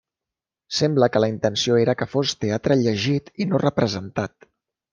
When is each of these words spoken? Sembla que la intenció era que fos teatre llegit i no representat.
Sembla 0.77 1.09
que 1.15 1.21
la 1.23 1.29
intenció 1.33 1.77
era 1.83 1.95
que 1.99 2.07
fos 2.15 2.33
teatre 2.45 2.79
llegit 2.81 3.31
i 3.45 3.49
no 3.53 3.61
representat. 3.67 4.51